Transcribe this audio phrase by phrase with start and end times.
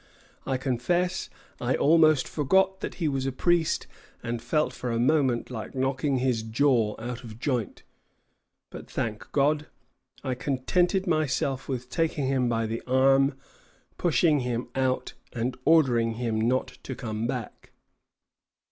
[0.47, 1.29] I confess
[1.59, 3.85] I almost forgot that he was a priest,
[4.23, 7.83] and felt for a moment like knocking his jaw out of joint;
[8.71, 9.67] but, thank God,
[10.23, 13.37] I contented myself with taking him by the arm,
[13.99, 17.71] pushing him out, and ordering him not to come back."